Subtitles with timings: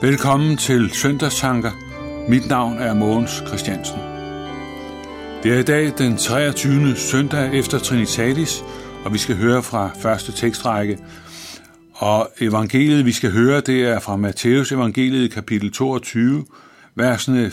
[0.00, 1.70] Velkommen til Søndagstanker.
[2.28, 3.98] Mit navn er Mogens Christiansen.
[5.42, 6.96] Det er i dag den 23.
[6.96, 8.62] søndag efter Trinitatis,
[9.04, 10.98] og vi skal høre fra første tekstrække.
[11.92, 16.46] Og evangeliet, vi skal høre, det er fra Matthæus evangeliet kapitel 22,
[16.94, 17.52] versene 15-22.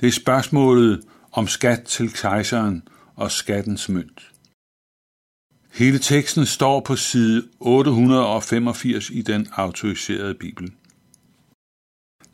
[0.00, 1.00] Det er spørgsmålet
[1.32, 2.82] om skat til kejseren
[3.16, 4.29] og skattens mønt.
[5.80, 10.72] Hele teksten står på side 885 i den autoriserede bibel.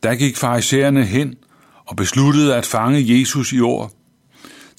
[0.03, 1.35] Der gik farisæerne hen
[1.85, 3.93] og besluttede at fange Jesus i ord.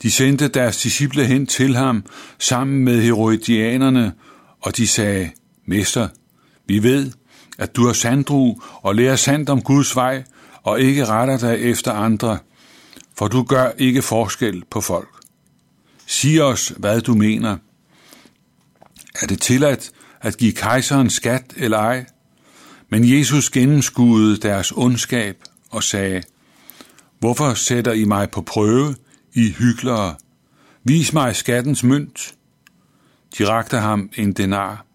[0.01, 2.05] De sendte deres disciple hen til ham
[2.39, 4.13] sammen med herodianerne,
[4.61, 5.29] og de sagde,
[5.65, 6.07] Mester,
[6.65, 7.11] vi ved,
[7.57, 10.23] at du er sandru og lærer sandt om Guds vej,
[10.63, 12.37] og ikke retter dig efter andre,
[13.17, 15.09] for du gør ikke forskel på folk.
[16.05, 17.57] Sig os, hvad du mener–
[19.21, 22.05] er det tilladt at give kejseren skat eller ej?
[22.89, 25.37] Men Jesus gennemskuede deres ondskab
[25.69, 26.23] og sagde,
[27.19, 28.95] Hvorfor sætter I mig på prøve,
[29.33, 30.15] I hyklere?
[30.83, 32.33] Vis mig skattens mønt.
[33.37, 34.85] De rakte ham en denar.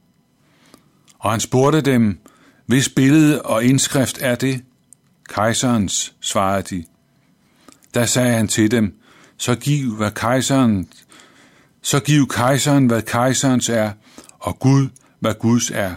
[1.19, 2.19] Og han spurgte dem,
[2.67, 4.65] hvis billede og indskrift er det?
[5.29, 6.85] Kejserens, svarede de.
[7.95, 8.95] Da sagde han til dem,
[9.37, 10.89] så giv, hvad kejseren,
[11.83, 13.93] så giv kejseren, hvad kejserens er,
[14.43, 14.89] og Gud,
[15.21, 15.95] hvad Guds er.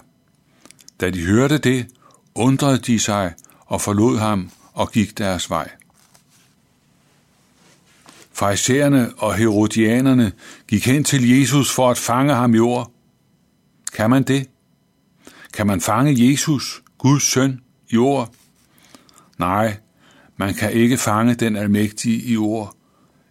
[1.01, 1.87] Da de hørte det,
[2.35, 3.33] undrede de sig
[3.65, 5.69] og forlod ham og gik deres vej.
[8.33, 10.31] Farisæerne og herodianerne
[10.67, 12.91] gik hen til Jesus for at fange ham i ord.
[13.93, 14.49] Kan man det?
[15.53, 18.33] Kan man fange Jesus, Guds søn, i ord?
[19.37, 19.77] Nej,
[20.37, 22.75] man kan ikke fange den almægtige i ord,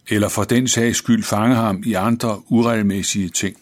[0.07, 3.57] eller for den sags skyld fange ham i andre uregelmæssige ting.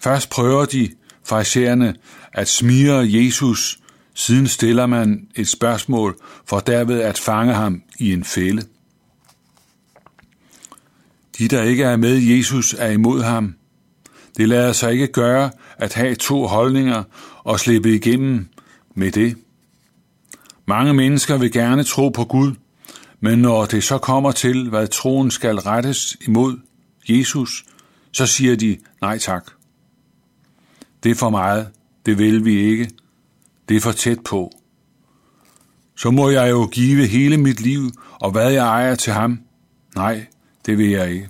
[0.00, 0.88] Først prøver de,
[1.24, 1.94] farisæerne,
[2.32, 3.78] at smire Jesus,
[4.14, 6.16] siden stiller man et spørgsmål
[6.46, 8.62] for derved at fange ham i en fælde.
[11.38, 13.54] De, der ikke er med Jesus, er imod ham.
[14.36, 17.02] Det lader sig ikke gøre at have to holdninger
[17.44, 18.48] og slippe igennem
[18.94, 19.36] med det.
[20.66, 22.54] Mange mennesker vil gerne tro på Gud,
[23.20, 26.58] men når det så kommer til, hvad troen skal rettes imod
[27.08, 27.64] Jesus,
[28.12, 29.50] så siger de nej tak.
[31.02, 31.68] Det er for meget.
[32.06, 32.90] Det vil vi ikke.
[33.68, 34.52] Det er for tæt på.
[35.96, 37.90] Så må jeg jo give hele mit liv
[38.20, 39.40] og hvad jeg ejer til ham.
[39.96, 40.26] Nej,
[40.66, 41.28] det vil jeg ikke.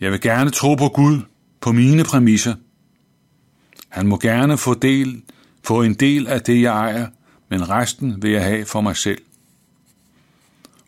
[0.00, 1.20] Jeg vil gerne tro på Gud
[1.60, 2.54] på mine præmisser.
[3.88, 5.22] Han må gerne få, del,
[5.62, 7.06] få en del af det, jeg ejer,
[7.48, 9.22] men resten vil jeg have for mig selv.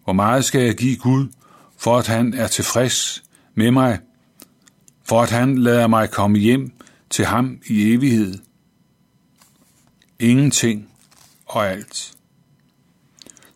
[0.04, 1.27] Hvor meget skal jeg give Gud,
[1.78, 3.98] for at han er tilfreds med mig
[5.09, 6.72] for at han lader mig komme hjem
[7.11, 8.39] til ham i evighed.
[10.19, 10.89] Ingenting
[11.47, 12.12] og alt.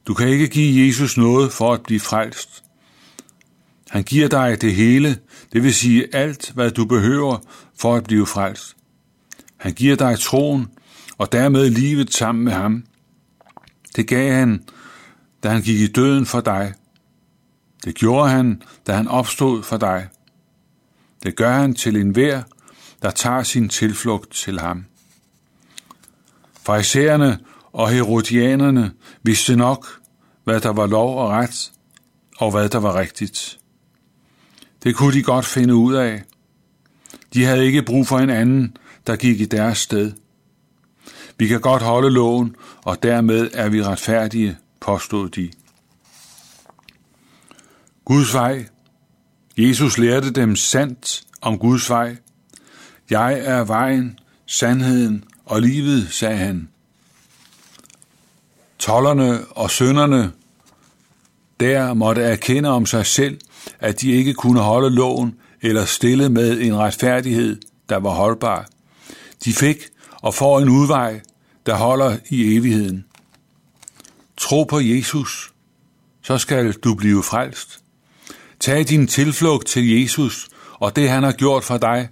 [0.06, 2.64] Du kan ikke give Jesus noget for at blive frelst.
[3.90, 5.18] Han giver dig det hele,
[5.52, 7.38] det vil sige alt, hvad du behøver
[7.78, 8.76] for at blive frelst.
[9.56, 10.68] Han giver dig troen
[11.18, 12.84] og dermed livet sammen med ham.
[13.96, 14.64] Det gav han,
[15.42, 16.74] da han gik i døden for dig.
[17.84, 20.08] Det gjorde han, da han opstod for dig.
[21.22, 22.42] Det gør han til enhver,
[23.02, 24.84] der tager sin tilflugt til ham.
[26.62, 27.38] Farisæerne
[27.72, 28.92] og herodianerne
[29.22, 30.00] vidste nok,
[30.44, 31.72] hvad der var lov og ret,
[32.36, 33.58] og hvad der var rigtigt.
[34.82, 36.22] Det kunne de godt finde ud af.
[37.34, 38.76] De havde ikke brug for en anden,
[39.06, 40.12] der gik i deres sted.
[41.38, 45.50] Vi kan godt holde loven, og dermed er vi retfærdige, påstod de.
[48.04, 48.66] Guds vej
[49.68, 52.16] Jesus lærte dem sandt om Guds vej.
[53.10, 56.68] Jeg er vejen, sandheden og livet, sagde han.
[58.78, 60.32] Tollerne og sønderne
[61.60, 63.40] der måtte erkende om sig selv,
[63.80, 68.68] at de ikke kunne holde loven eller stille med en retfærdighed, der var holdbar.
[69.44, 71.20] De fik og får en udvej,
[71.66, 73.04] der holder i evigheden.
[74.36, 75.52] Tro på Jesus,
[76.22, 77.80] så skal du blive frelst.
[78.60, 82.08] Tag din tilflugt til Jesus og det, han har gjort for dig,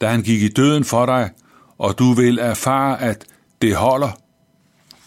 [0.00, 1.30] da han gik i døden for dig,
[1.78, 3.24] og du vil erfare, at
[3.62, 4.10] det holder.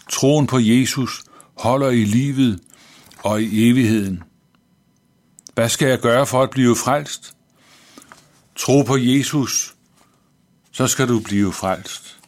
[0.08, 1.24] Troen på Jesus
[1.58, 2.60] holder i livet
[3.22, 4.22] og i evigheden.
[5.54, 7.34] Hvad skal jeg gøre for at blive frelst?
[8.56, 9.74] Tro på Jesus,
[10.72, 12.18] så skal du blive frelst.